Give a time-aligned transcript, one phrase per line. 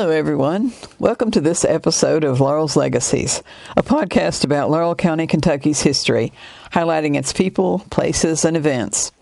[0.00, 0.72] Hello, everyone.
[0.98, 3.42] Welcome to this episode of Laurel's Legacies,
[3.76, 6.32] a podcast about Laurel County, Kentucky's history,
[6.72, 9.12] highlighting its people, places, and events.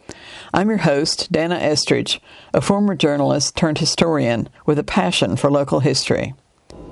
[0.54, 2.20] I'm your host, Dana Estridge,
[2.54, 6.34] a former journalist turned historian with a passion for local history.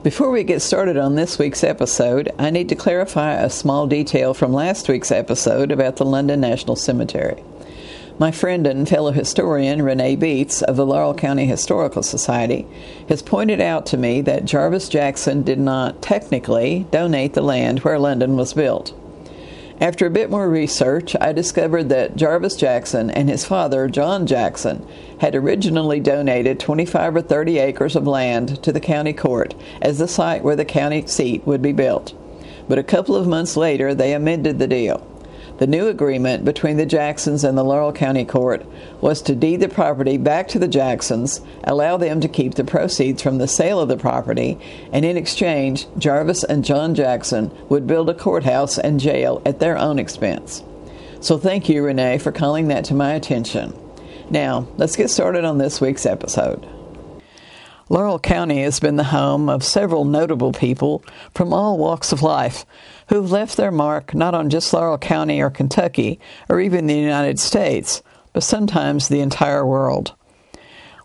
[0.03, 4.35] Before we get started on this week's episode, I need to clarify a small detail
[4.35, 7.41] from last week's episode about the London National Cemetery.
[8.19, 12.67] My friend and fellow historian Renee Beats of the Laurel County Historical Society
[13.11, 17.99] has pointed out to me that Jarvis Jackson did not technically donate the land where
[17.99, 18.95] London was built.
[19.83, 24.89] After a bit more research, I discovered that Jarvis Jackson and his father, John Jackson,
[25.21, 30.09] had originally donated 25 or 30 acres of land to the county court as the
[30.09, 32.15] site where the county seat would be built.
[32.67, 35.07] But a couple of months later, they amended the deal.
[35.59, 38.67] The new agreement between the Jacksons and the Laurel County Court
[39.01, 43.23] was to deed the property back to the Jacksons, allow them to keep the proceeds
[43.23, 44.59] from the sale of the property,
[44.93, 49.79] and in exchange, Jarvis and John Jackson would build a courthouse and jail at their
[49.79, 50.63] own expense.
[51.21, 53.75] So thank you, Renee, for calling that to my attention.
[54.29, 56.69] Now, let's get started on this week's episode.
[57.89, 62.67] Laurel County has been the home of several notable people from all walks of life
[63.11, 67.39] who've left their mark not on just Laurel County or Kentucky or even the United
[67.39, 70.17] States, but sometimes the entire world.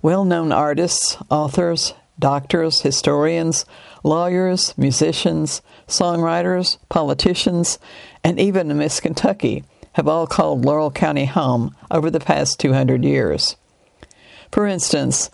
[0.01, 3.63] Well known artists, authors, doctors, historians,
[4.03, 7.77] lawyers, musicians, songwriters, politicians,
[8.23, 13.55] and even Miss Kentucky have all called Laurel County home over the past 200 years.
[14.51, 15.29] For instance,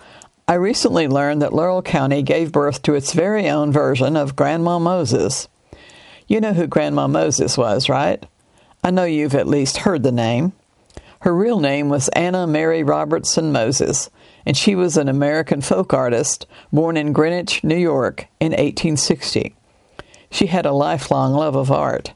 [0.50, 4.80] I recently learned that Laurel County gave birth to its very own version of Grandma
[4.80, 5.50] Moses.
[6.26, 8.26] You know who Grandma Moses was, right?
[8.82, 10.54] I know you've at least heard the name.
[11.20, 14.10] Her real name was Anna Mary Robertson Moses,
[14.46, 19.54] and she was an American folk artist born in Greenwich, New York in 1860.
[20.32, 22.14] She had a lifelong love of art.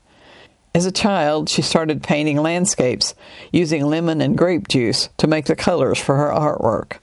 [0.73, 3.13] As a child, she started painting landscapes
[3.51, 7.00] using lemon and grape juice to make the colors for her artwork.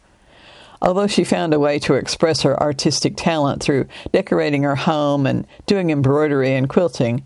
[0.80, 5.46] Although she found a way to express her artistic talent through decorating her home and
[5.66, 7.24] doing embroidery and quilting,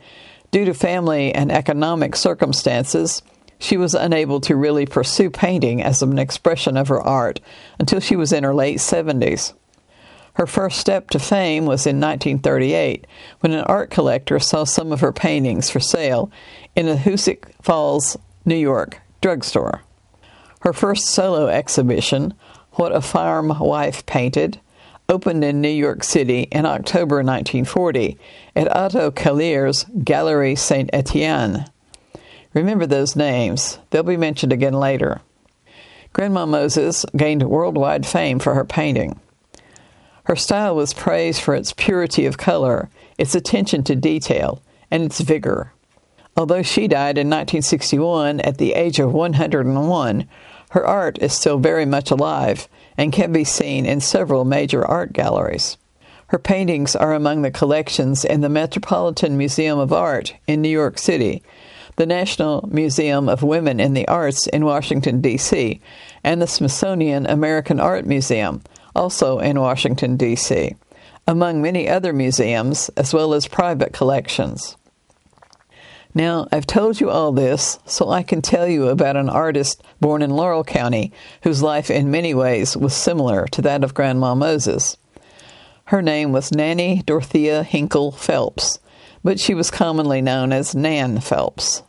[0.50, 3.22] due to family and economic circumstances,
[3.58, 7.40] she was unable to really pursue painting as an expression of her art
[7.78, 9.52] until she was in her late 70s.
[10.34, 13.06] Her first step to fame was in 1938
[13.40, 16.30] when an art collector saw some of her paintings for sale
[16.74, 19.82] in a Hoosick Falls, New York drugstore.
[20.60, 22.34] Her first solo exhibition,
[22.72, 24.60] what a Farm Wife Painted,
[25.08, 28.16] opened in New York City in October 1940
[28.56, 31.66] at Otto Kallir's Galerie Saint Etienne.
[32.54, 35.20] Remember those names, they'll be mentioned again later.
[36.12, 39.18] Grandma Moses gained worldwide fame for her painting.
[40.24, 45.20] Her style was praised for its purity of color, its attention to detail, and its
[45.20, 45.72] vigor.
[46.36, 50.28] Although she died in 1961 at the age of 101,
[50.72, 52.66] her art is still very much alive
[52.96, 55.76] and can be seen in several major art galleries.
[56.28, 60.98] Her paintings are among the collections in the Metropolitan Museum of Art in New York
[60.98, 61.42] City,
[61.96, 65.78] the National Museum of Women in the Arts in Washington, D.C.,
[66.24, 68.62] and the Smithsonian American Art Museum,
[68.96, 70.74] also in Washington, D.C.,
[71.28, 74.78] among many other museums as well as private collections.
[76.14, 80.20] Now, I've told you all this so I can tell you about an artist born
[80.20, 81.10] in Laurel County
[81.42, 84.98] whose life in many ways was similar to that of Grandma Moses.
[85.86, 88.78] Her name was Nannie Dorothea Hinkle Phelps,
[89.24, 91.82] but she was commonly known as Nan Phelps.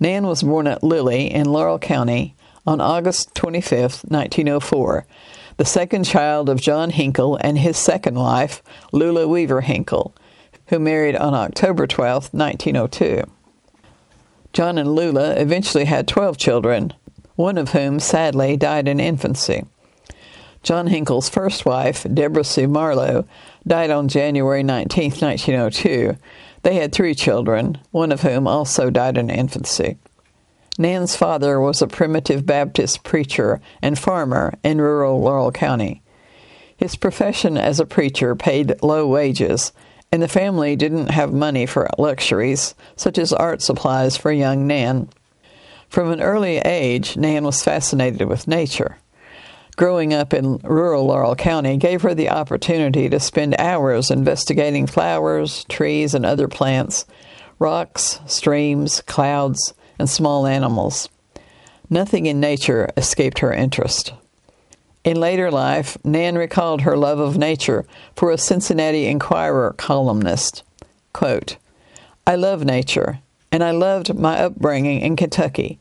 [0.00, 2.34] Nan was born at Lily in Laurel County
[2.66, 5.06] on August 25, 1904,
[5.58, 8.62] the second child of John Hinkle and his second wife,
[8.92, 10.14] Lula Weaver Hinkle,
[10.68, 13.24] who married on October 12, 1902.
[14.58, 16.92] John and Lula eventually had 12 children,
[17.36, 19.64] one of whom sadly died in infancy.
[20.64, 23.24] John Hinkle's first wife, Deborah Sue Marlowe,
[23.68, 26.16] died on January 19, 1902.
[26.64, 29.96] They had three children, one of whom also died in infancy.
[30.76, 36.02] Nan's father was a primitive Baptist preacher and farmer in rural Laurel County.
[36.76, 39.72] His profession as a preacher paid low wages,
[40.10, 45.08] and the family didn't have money for luxuries, such as art supplies for young Nan.
[45.88, 48.98] From an early age, Nan was fascinated with nature.
[49.76, 55.64] Growing up in rural Laurel County gave her the opportunity to spend hours investigating flowers,
[55.68, 57.06] trees, and other plants,
[57.58, 61.08] rocks, streams, clouds, and small animals.
[61.88, 64.12] Nothing in nature escaped her interest.
[65.08, 70.62] In later life, Nan recalled her love of nature for a Cincinnati Enquirer columnist.
[71.14, 71.56] Quote,
[72.26, 73.20] I love nature,
[73.50, 75.78] and I loved my upbringing in Kentucky.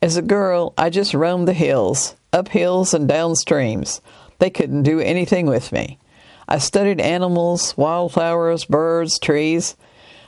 [0.00, 4.00] As a girl, I just roamed the hills, up hills and down streams.
[4.38, 5.98] They couldn't do anything with me.
[6.48, 9.76] I studied animals, wildflowers, birds, trees.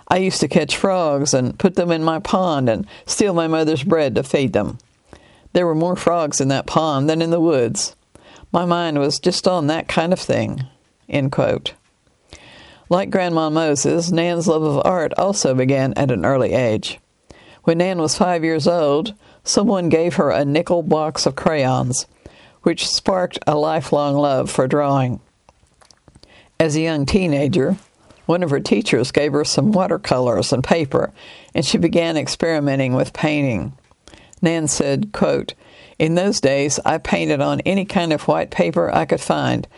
[0.09, 3.83] I used to catch frogs and put them in my pond and steal my mother's
[3.83, 4.77] bread to feed them.
[5.55, 7.97] There were more frogs in that pond than in the woods.
[8.53, 10.67] My mind was just on that kind of thing.
[11.09, 11.73] End quote.
[12.91, 17.01] Like Grandma Moses, Nan's love of art also began at an early age.
[17.65, 19.15] When Nan was five years old,
[19.45, 22.07] someone gave her a nickel box of crayons,
[22.63, 25.21] which sparked a lifelong love for drawing.
[26.61, 27.79] As a young teenager,
[28.27, 31.13] one of her teachers gave her some watercolors and paper,
[31.55, 33.73] and she began experimenting with painting.
[34.43, 35.55] Nan said, quote,
[36.03, 39.69] In those days, I painted on any kind of white paper I could find.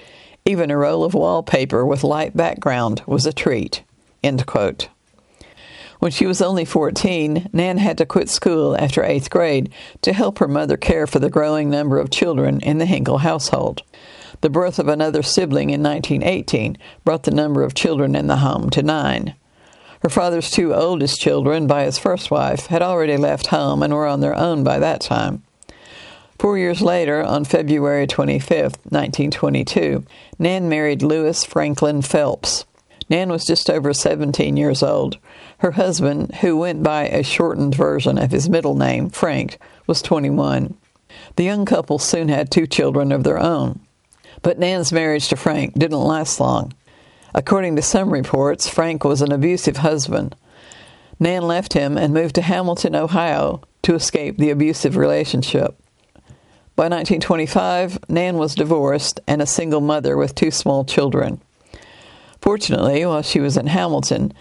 [0.47, 3.83] Even a roll of wallpaper with light background was a treat.
[4.23, 10.39] When she was only 14, Nan had to quit school after eighth grade to help
[10.39, 13.83] her mother care for the growing number of children in the Hinkle household.
[14.41, 18.71] The birth of another sibling in 1918 brought the number of children in the home
[18.71, 19.35] to nine.
[20.01, 24.07] Her father's two oldest children, by his first wife, had already left home and were
[24.07, 25.43] on their own by that time.
[26.45, 30.05] Four years later, on February 25, 1922,
[30.39, 32.67] Nan married Lewis Franklin Phelps.
[33.09, 35.17] Nan was just over 17 years old.
[35.61, 39.57] Her husband, who went by a shortened version of his middle name, Frank,
[39.87, 40.77] was 21.
[41.37, 43.81] The young couple soon had two children of their own.
[44.43, 46.75] But Nan's marriage to Frank didn't last long.
[47.35, 50.37] According to some reports, Frank was an abusive husband.
[51.19, 55.81] Nan left him and moved to Hamilton, Ohio to escape the abusive relationship.
[56.77, 61.41] By 1925, Nan was divorced and a single mother with two small children.
[62.41, 64.33] Fortunately, while she was in Hamilton,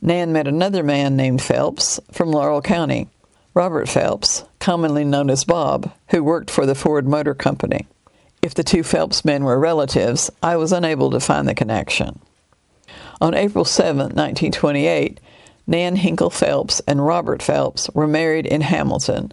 [0.00, 3.08] Nan met another man named Phelps from Laurel County,
[3.52, 7.86] Robert Phelps, commonly known as Bob, who worked for the Ford Motor Company.
[8.40, 12.18] If the two Phelps men were relatives, I was unable to find the connection.
[13.20, 15.20] On April 7, 1928,
[15.66, 19.32] Nan Hinkle Phelps and Robert Phelps were married in Hamilton.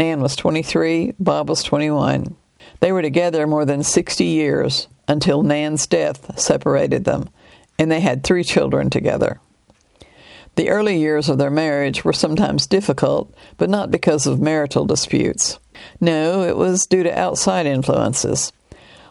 [0.00, 2.34] Nan was 23, Bob was 21.
[2.80, 7.28] They were together more than 60 years until Nan's death separated them,
[7.78, 9.40] and they had three children together.
[10.54, 15.58] The early years of their marriage were sometimes difficult, but not because of marital disputes.
[16.00, 18.54] No, it was due to outside influences.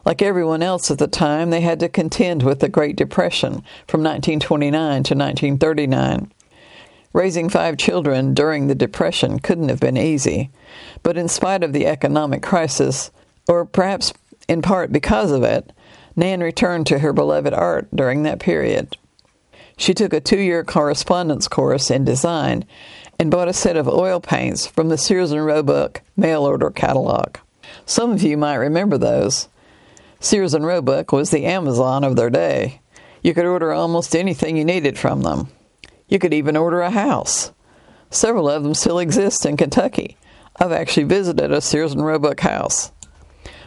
[0.06, 4.01] Like everyone else at the time, they had to contend with the Great Depression from
[4.01, 4.71] 1929
[5.03, 6.31] to 1939.
[7.11, 10.51] Raising five children during the Depression couldn't have been easy,
[11.01, 13.09] but in spite of the economic crisis,
[13.47, 14.13] or perhaps
[14.47, 15.71] in part because of it,
[16.15, 18.95] Nan returned to her beloved art during that period.
[19.77, 22.65] She took a two year correspondence course in design
[23.17, 27.38] and bought a set of oil paints from the Sears and Roebuck mail order catalog.
[27.85, 29.47] Some of you might remember those.
[30.19, 32.81] Sears and Roebuck was the Amazon of their day.
[33.23, 35.47] You could order almost anything you needed from them.
[36.09, 37.53] You could even order a house.
[38.09, 40.18] Several of them still exist in Kentucky.
[40.59, 42.92] I've actually visited a Sears and Roebuck house.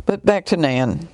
[0.05, 1.09] But back to Nan.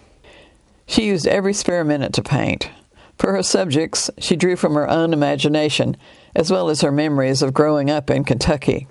[0.87, 2.70] She used every spare minute to paint.
[3.18, 5.97] For her subjects, she drew from her own imagination
[6.35, 8.88] as well as her memories of growing up in Kentucky.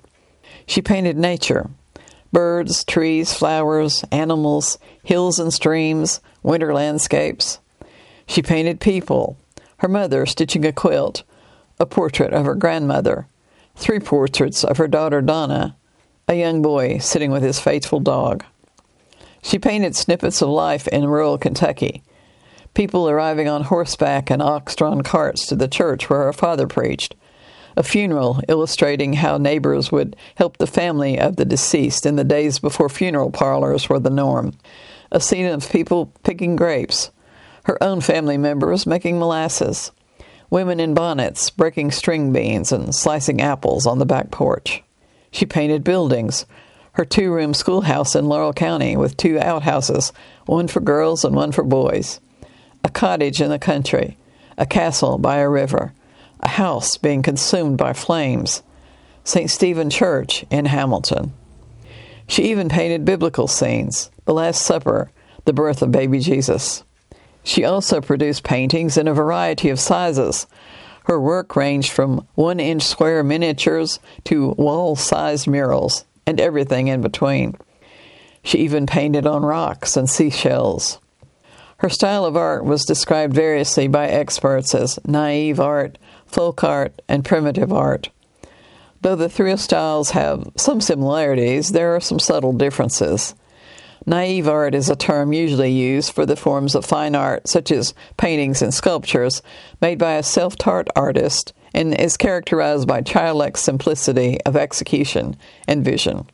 [0.66, 1.70] She painted nature
[2.30, 7.58] birds, trees, flowers, animals, hills and streams, winter landscapes.
[8.26, 9.38] She painted people
[9.78, 11.22] her mother stitching a quilt,
[11.80, 13.26] a portrait of her grandmother,
[13.76, 15.76] three portraits of her daughter Donna,
[16.26, 18.44] a young boy sitting with his faithful dog.
[19.42, 22.02] She painted snippets of life in rural Kentucky
[22.78, 27.16] people arriving on horseback and ox drawn carts to the church where her father preached,
[27.76, 32.60] a funeral illustrating how neighbors would help the family of the deceased in the days
[32.60, 34.52] before funeral parlors were the norm,
[35.10, 37.10] a scene of people picking grapes,
[37.64, 39.90] her own family members making molasses,
[40.50, 44.82] women in bonnets breaking string beans and slicing apples on the back porch.
[45.30, 46.46] She painted buildings,
[46.92, 50.12] her two room schoolhouse in Laurel County with two outhouses,
[50.46, 52.20] one for girls and one for boys,
[52.82, 54.16] a cottage in the country,
[54.56, 55.92] a castle by a river,
[56.40, 58.62] a house being consumed by flames,
[59.24, 59.50] St.
[59.50, 61.32] Stephen Church in Hamilton.
[62.26, 65.10] She even painted biblical scenes, the Last Supper,
[65.44, 66.82] the birth of baby Jesus.
[67.42, 70.46] She also produced paintings in a variety of sizes.
[71.04, 77.00] Her work ranged from one inch square miniatures to wall sized murals and everything in
[77.00, 77.56] between.
[78.42, 80.98] She even painted on rocks and seashells.
[81.78, 87.24] Her style of art was described variously by experts as naive art, folk art, and
[87.24, 88.10] primitive art.
[89.00, 93.34] Though the three styles have some similarities, there are some subtle differences.
[94.06, 97.94] Naive art is a term usually used for the forms of fine art, such as
[98.16, 99.42] paintings and sculptures,
[99.80, 105.36] made by a self taught artist and is characterized by childlike simplicity of execution
[105.66, 106.26] and vision.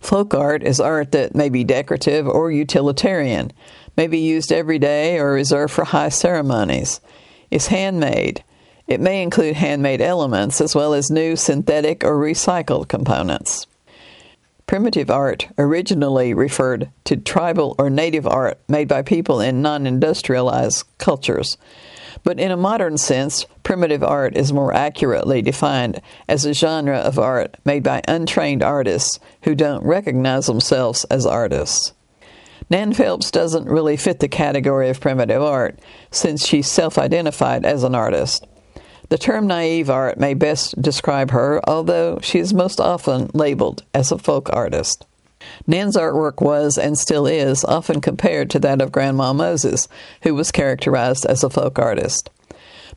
[0.00, 3.52] Folk art is art that may be decorative or utilitarian,
[3.96, 7.00] may be used every day or reserved for high ceremonies.
[7.50, 8.44] It's handmade.
[8.86, 13.66] It may include handmade elements as well as new synthetic or recycled components.
[14.66, 20.84] Primitive art originally referred to tribal or native art made by people in non industrialized
[20.98, 21.56] cultures.
[22.24, 27.16] But in a modern sense, primitive art is more accurately defined as a genre of
[27.16, 31.92] art made by untrained artists who don't recognize themselves as artists.
[32.68, 35.78] Nan Phelps doesn't really fit the category of primitive art
[36.10, 38.44] since she self identified as an artist.
[39.08, 44.10] The term naive art may best describe her, although she is most often labeled as
[44.10, 45.06] a folk artist.
[45.66, 49.86] Nan's artwork was, and still is, often compared to that of Grandma Moses,
[50.22, 52.30] who was characterized as a folk artist.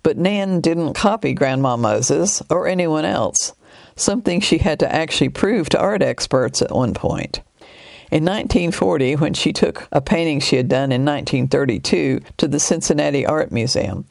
[0.02, 3.54] But Nan didn't copy Grandma Moses or anyone else,
[3.96, 7.42] something she had to actually prove to art experts at one point.
[8.12, 13.24] In 1940, when she took a painting she had done in 1932 to the Cincinnati
[13.24, 14.06] Art Museum,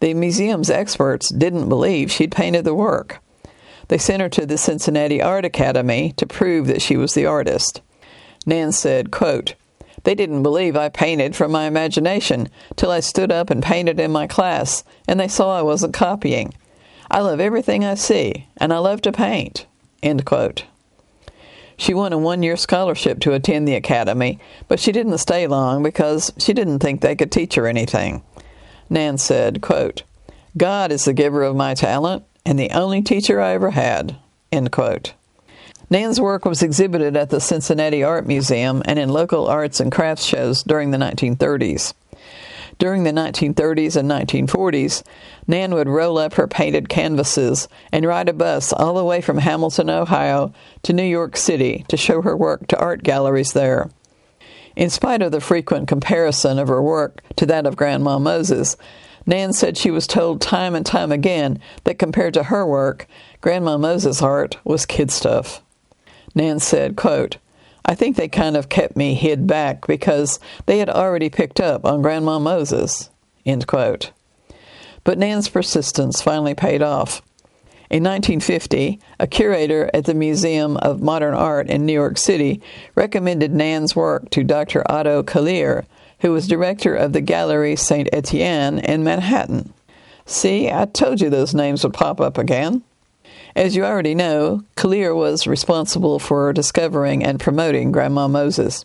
[0.00, 3.22] the museum's experts didn't believe she'd painted the work.
[3.88, 7.80] They sent her to the Cincinnati Art Academy to prove that she was the artist.
[8.44, 9.54] Nan said, quote,
[10.02, 14.10] They didn't believe I painted from my imagination till I stood up and painted in
[14.10, 16.54] my class, and they saw I wasn't copying.
[17.08, 19.66] I love everything I see, and I love to paint.
[20.02, 20.64] End quote.
[21.76, 24.38] She won a one year scholarship to attend the academy,
[24.68, 28.22] but she didn't stay long because she didn't think they could teach her anything.
[28.88, 30.02] Nan said, quote,
[30.56, 34.16] God is the giver of my talent and the only teacher I ever had.
[34.52, 35.14] End quote.
[35.90, 40.24] Nan's work was exhibited at the Cincinnati Art Museum and in local arts and crafts
[40.24, 41.92] shows during the 1930s.
[42.78, 45.02] During the 1930s and 1940s,
[45.46, 49.38] Nan would roll up her painted canvases and ride a bus all the way from
[49.38, 50.52] Hamilton, Ohio
[50.82, 53.90] to New York City to show her work to art galleries there.
[54.76, 58.76] In spite of the frequent comparison of her work to that of Grandma Moses,
[59.24, 63.06] Nan said she was told time and time again that compared to her work,
[63.40, 65.62] Grandma Moses' art was kid stuff.
[66.34, 67.38] Nan said, quote,
[67.84, 71.84] I think they kind of kept me hid back because they had already picked up
[71.84, 73.10] on Grandma Moses.
[73.44, 74.10] End quote.
[75.04, 77.20] But Nan's persistence finally paid off.
[77.90, 82.62] In 1950, a curator at the Museum of Modern Art in New York City
[82.94, 84.82] recommended Nan's work to Dr.
[84.90, 85.84] Otto Kallir,
[86.20, 89.74] who was director of the Gallery Saint Etienne in Manhattan.
[90.24, 92.82] See, I told you those names would pop up again.
[93.56, 98.84] As you already know, Kallir was responsible for discovering and promoting Grandma Moses.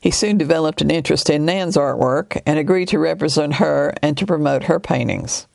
[0.00, 4.24] He soon developed an interest in Nan's artwork and agreed to represent her and to
[4.24, 5.46] promote her paintings.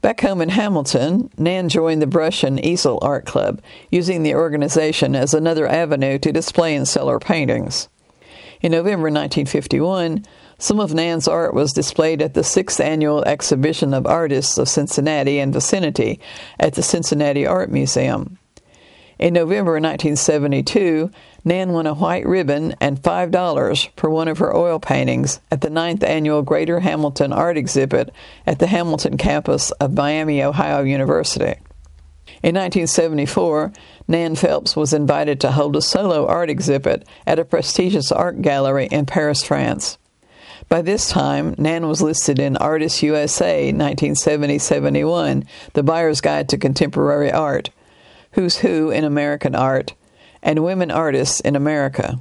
[0.00, 3.60] Back home in Hamilton, Nan joined the Brush and Easel Art Club,
[3.90, 7.88] using the organization as another avenue to display and sell her paintings.
[8.60, 10.24] In November 1951,
[10.58, 15.38] some of Nan's art was displayed at the sixth annual exhibition of artists of Cincinnati
[15.38, 16.20] and vicinity
[16.58, 18.38] at the Cincinnati Art Museum.
[19.20, 21.10] In November 1972,
[21.44, 25.70] Nan won a white ribbon and $5 for one of her oil paintings at the
[25.70, 28.12] ninth annual Greater Hamilton Art Exhibit
[28.46, 31.54] at the Hamilton campus of Miami, Ohio University.
[32.42, 33.72] In 1974,
[34.06, 38.86] Nan Phelps was invited to hold a solo art exhibit at a prestigious art gallery
[38.86, 39.98] in Paris, France.
[40.68, 46.58] By this time, Nan was listed in Artists USA 1970 71, the buyer's guide to
[46.58, 47.70] contemporary art,
[48.32, 49.94] Who's Who in American Art,
[50.42, 52.20] and Women Artists in America.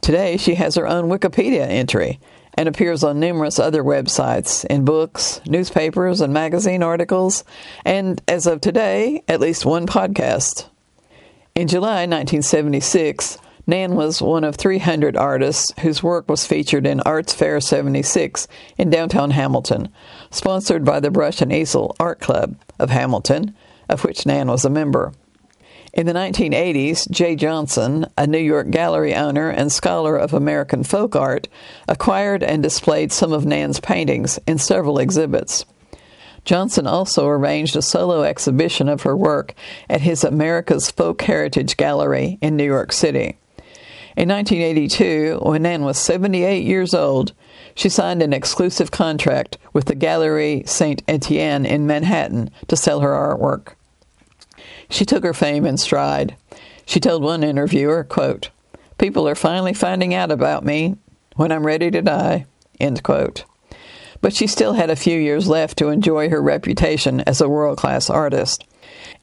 [0.00, 2.20] Today, she has her own Wikipedia entry
[2.54, 7.42] and appears on numerous other websites, in books, newspapers, and magazine articles,
[7.84, 10.66] and as of today, at least one podcast.
[11.56, 13.38] In July 1976,
[13.70, 18.90] Nan was one of 300 artists whose work was featured in Arts Fair 76 in
[18.90, 19.90] downtown Hamilton,
[20.32, 23.54] sponsored by the Brush and Easel Art Club of Hamilton,
[23.88, 25.12] of which Nan was a member.
[25.92, 31.14] In the 1980s, Jay Johnson, a New York gallery owner and scholar of American folk
[31.14, 31.46] art,
[31.86, 35.64] acquired and displayed some of Nan's paintings in several exhibits.
[36.44, 39.54] Johnson also arranged a solo exhibition of her work
[39.88, 43.36] at his America's Folk Heritage Gallery in New York City.
[44.20, 47.32] In 1982, when Nan was 78 years old,
[47.74, 53.12] she signed an exclusive contract with the Galerie Saint Etienne in Manhattan to sell her
[53.12, 53.76] artwork.
[54.90, 56.36] She took her fame in stride.
[56.84, 58.50] She told one interviewer, quote,
[58.98, 60.96] People are finally finding out about me
[61.36, 62.44] when I'm ready to die,
[62.78, 63.46] end quote.
[64.20, 67.78] But she still had a few years left to enjoy her reputation as a world
[67.78, 68.66] class artist.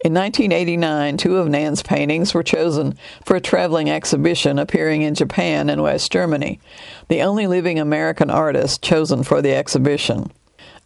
[0.01, 5.71] In 1989, two of Nan's paintings were chosen for a traveling exhibition appearing in Japan
[5.71, 6.59] and West Germany,
[7.07, 10.31] the only living American artist chosen for the exhibition.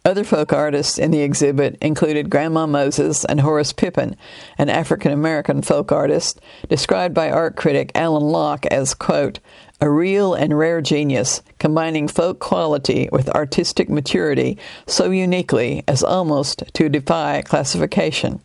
[0.04, 4.16] Other folk artists in the exhibit included Grandma Moses and Horace Pippin,
[4.56, 9.40] an African American folk artist, described by art critic Alain Locke as, quote,
[9.82, 16.62] a real and rare genius, combining folk quality with artistic maturity so uniquely as almost
[16.72, 18.40] to defy classification.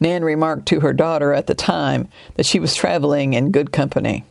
[0.00, 4.24] Nan remarked to her daughter at the time that she was traveling in good company.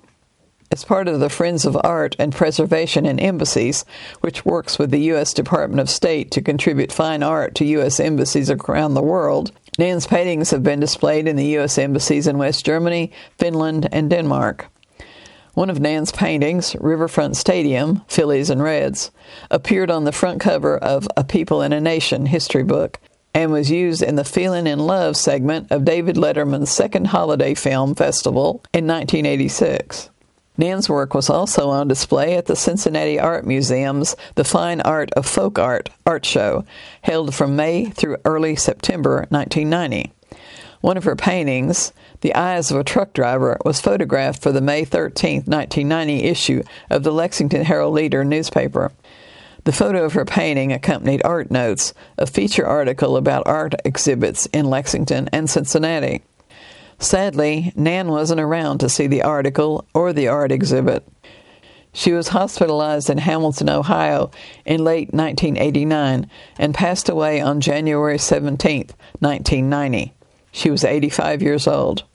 [0.71, 3.85] As part of the Friends of Art and Preservation in Embassies,
[4.21, 5.31] which works with the U.S.
[5.31, 7.99] Department of State to contribute fine art to U.S.
[7.99, 11.77] embassies around the world, Nan's paintings have been displayed in the U.S.
[11.77, 14.71] embassies in West Germany, Finland, and Denmark.
[15.55, 19.09] One of Nan's paintings, Riverfront Stadium, Phillies and Reds,
[19.49, 22.99] appeared on the front cover of A People and a Nation history book
[23.33, 27.95] and was used in the Feelin' in Love segment of David Letterman's second holiday film
[27.95, 30.09] festival in 1986.
[30.57, 35.25] Nan's work was also on display at the Cincinnati Art Museum's The Fine Art of
[35.25, 36.65] Folk Art art show,
[37.01, 40.11] held from May through early September 1990.
[40.81, 44.85] One of her paintings, the Eyes of a Truck Driver was photographed for the May
[44.85, 48.91] 13, 1990 issue of the Lexington Herald Leader newspaper.
[49.63, 54.65] The photo of her painting accompanied Art Notes, a feature article about art exhibits in
[54.65, 56.23] Lexington and Cincinnati.
[56.99, 61.03] Sadly, Nan wasn't around to see the article or the art exhibit.
[61.93, 64.29] She was hospitalized in Hamilton, Ohio
[64.65, 70.13] in late 1989 and passed away on January 17, 1990.
[70.55, 72.05] She was 85 years old.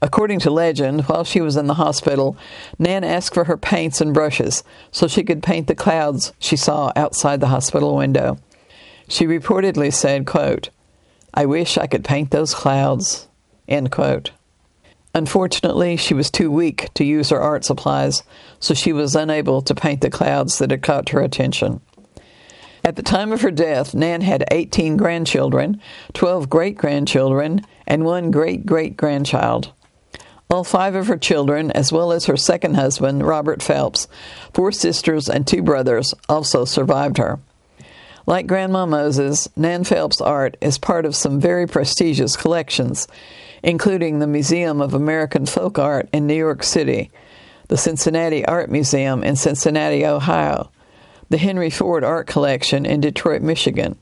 [0.00, 2.36] According to legend, while she was in the hospital,
[2.78, 6.92] Nan asked for her paints and brushes so she could paint the clouds she saw
[6.94, 8.38] outside the hospital window.
[9.08, 10.70] She reportedly said, quote,
[11.34, 13.26] I wish I could paint those clouds.
[13.66, 14.30] End quote.
[15.12, 18.22] Unfortunately, she was too weak to use her art supplies,
[18.60, 21.80] so she was unable to paint the clouds that had caught her attention.
[22.86, 25.80] At the time of her death, Nan had 18 grandchildren,
[26.12, 29.72] 12 great grandchildren, and one great great grandchild.
[30.48, 34.06] All five of her children, as well as her second husband, Robert Phelps,
[34.54, 37.40] four sisters, and two brothers, also survived her.
[38.24, 43.08] Like Grandma Moses, Nan Phelps' art is part of some very prestigious collections,
[43.64, 47.10] including the Museum of American Folk Art in New York City,
[47.66, 50.70] the Cincinnati Art Museum in Cincinnati, Ohio,
[51.28, 53.98] the Henry Ford Art Collection in Detroit, Michigan,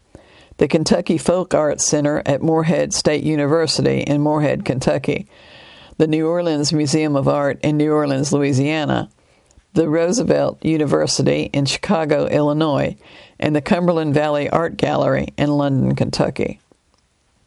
[0.59, 5.27] the Kentucky Folk Arts Center at Morehead State University in Morehead, Kentucky,
[5.97, 9.09] the New Orleans Museum of Art in New Orleans, Louisiana,
[9.75, 12.97] the Roosevelt University in Chicago, Illinois,
[13.41, 16.61] and the Cumberland Valley Art Gallery in London, Kentucky.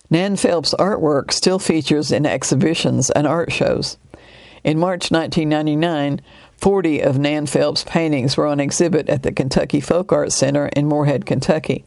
[0.10, 3.98] Nan Phelps' artwork still features in exhibitions and art shows.
[4.63, 6.22] In March 1999,
[6.58, 10.88] 40 of Nan Phelps' paintings were on exhibit at the Kentucky Folk Art Center in
[10.88, 11.86] Morehead, Kentucky.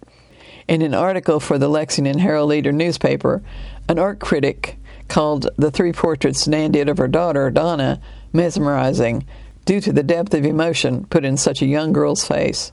[0.69, 3.43] In an article for the Lexington Herald Leader newspaper,
[3.89, 4.79] an art critic
[5.09, 8.01] called the three portraits Nan did of her daughter, Donna,
[8.33, 9.27] mesmerizing
[9.65, 12.71] due to the depth of emotion put in such a young girl's face.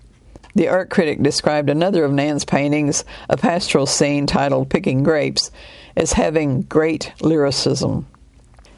[0.54, 5.52] The art critic described another of Nan's paintings, a pastoral scene titled Picking Grapes,
[5.96, 8.06] as having great lyricism.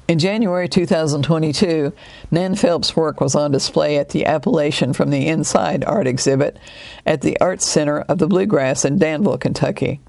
[0.10, 1.94] In January 2022,
[2.32, 6.58] Nan Phelps' work was on display at the Appalachian from the Inside art exhibit
[7.06, 10.00] at the Arts Center of the Bluegrass in Danville, Kentucky.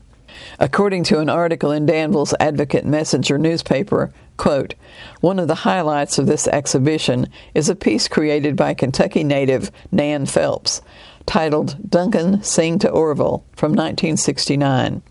[0.58, 4.74] According to an article in Danville's Advocate Messenger newspaper, quote,
[5.20, 10.24] one of the highlights of this exhibition is a piece created by Kentucky native Nan
[10.24, 10.80] Phelps
[11.26, 15.02] titled Duncan Sing to Orville from 1969.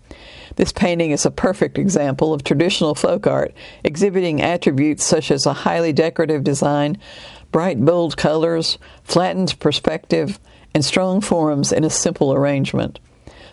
[0.60, 5.54] This painting is a perfect example of traditional folk art, exhibiting attributes such as a
[5.54, 6.98] highly decorative design,
[7.50, 10.38] bright, bold colors, flattened perspective,
[10.74, 12.98] and strong forms in a simple arrangement.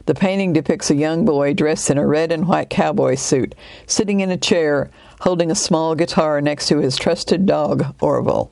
[0.05, 4.19] The painting depicts a young boy dressed in a red and white cowboy suit, sitting
[4.19, 4.91] in a chair,
[5.21, 8.51] holding a small guitar next to his trusted dog, Orville.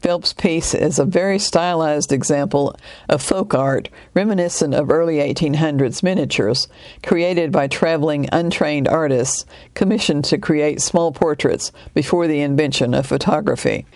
[0.00, 2.76] Phelps' piece is a very stylized example
[3.08, 6.68] of folk art reminiscent of early 1800s miniatures,
[7.02, 13.86] created by traveling untrained artists commissioned to create small portraits before the invention of photography.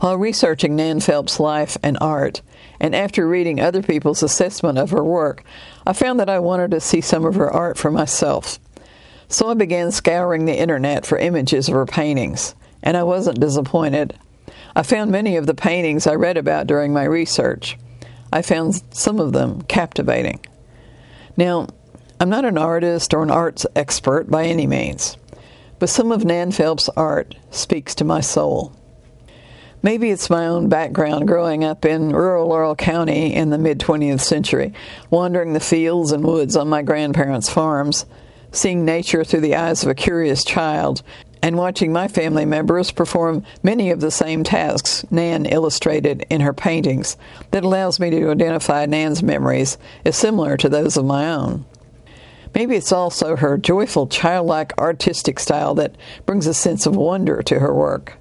[0.00, 2.42] While researching Nan Phelps' life and art,
[2.78, 5.42] and after reading other people's assessment of her work,
[5.86, 8.60] I found that I wanted to see some of her art for myself.
[9.28, 14.18] So I began scouring the internet for images of her paintings, and I wasn't disappointed.
[14.74, 17.76] I found many of the paintings I read about during my research.
[18.32, 20.40] I found some of them captivating.
[21.36, 21.68] Now,
[22.20, 25.16] I'm not an artist or an arts expert by any means,
[25.78, 28.72] but some of Nan Phelps' art speaks to my soul.
[29.80, 34.20] Maybe it's my own background growing up in rural Laurel County in the mid 20th
[34.20, 34.72] century,
[35.08, 38.04] wandering the fields and woods on my grandparents' farms,
[38.50, 41.02] seeing nature through the eyes of a curious child,
[41.42, 46.52] and watching my family members perform many of the same tasks Nan illustrated in her
[46.52, 47.16] paintings
[47.50, 51.64] that allows me to identify Nan's memories as similar to those of my own.
[52.54, 55.96] Maybe it's also her joyful, childlike artistic style that
[56.26, 58.18] brings a sense of wonder to her work.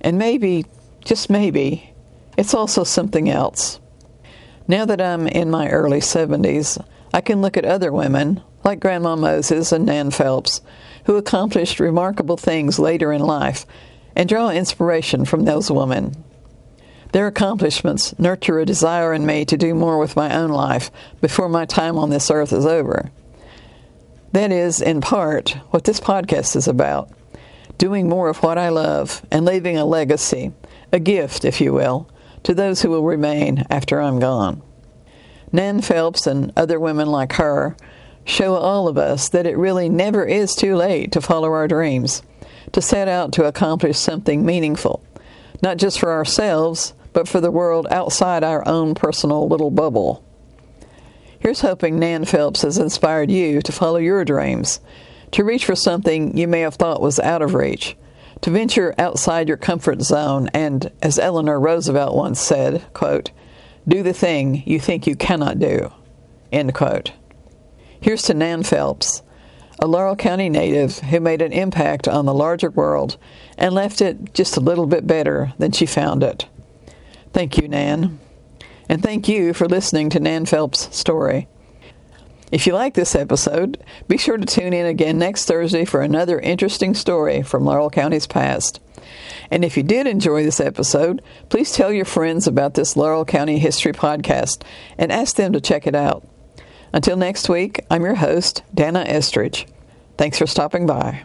[0.00, 0.64] And maybe
[1.04, 1.92] just maybe,
[2.36, 3.80] it's also something else.
[4.68, 6.82] Now that I'm in my early 70s,
[7.12, 10.60] I can look at other women, like Grandma Moses and Nan Phelps,
[11.08, 13.64] who accomplished remarkable things later in life,
[14.14, 16.12] and draw inspiration from those women.
[17.12, 20.90] Their accomplishments nurture a desire in me to do more with my own life
[21.22, 23.10] before my time on this earth is over.
[24.32, 27.10] That is, in part, what this podcast is about
[27.78, 30.52] doing more of what I love and leaving a legacy
[30.92, 32.10] a gift, if you will,
[32.42, 34.60] to those who will remain after I'm gone.
[35.52, 37.78] Nan Phelps and other women like her
[38.24, 42.22] show all of us that it really never is too late to follow our dreams,
[42.72, 45.02] to set out to accomplish something meaningful,
[45.62, 50.24] not just for ourselves, but for the world outside our own personal little bubble.
[51.40, 54.80] Here's hoping Nan Phelps has inspired you to follow your dreams,
[55.32, 57.96] to reach for something you may have thought was out of reach
[58.42, 63.30] to venture outside your comfort zone and, as Eleanor Roosevelt once said, quote,
[63.86, 65.92] do the thing you think you cannot do,
[66.52, 67.12] end quote.
[68.00, 69.22] Here's to Nan Phelps,
[69.80, 73.16] a Laurel County native who made an impact on the larger world
[73.56, 76.46] and left it just a little bit better than she found it.
[77.32, 78.18] Thank you, Nan.
[78.88, 81.48] And thank you for listening to Nan Phelps' story.
[82.50, 86.38] If you like this episode, be sure to tune in again next Thursday for another
[86.40, 88.80] interesting story from Laurel County's past.
[89.50, 93.58] And if you did enjoy this episode, please tell your friends about this Laurel County
[93.58, 94.62] History podcast
[94.96, 96.26] and ask them to check it out.
[96.92, 99.66] Until next week, I'm your host, Dana Estridge.
[100.16, 101.22] Thanks for stopping by.